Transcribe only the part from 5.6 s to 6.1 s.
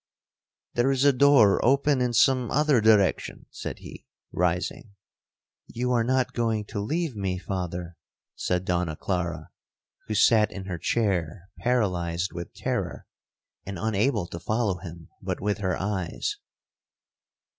'You are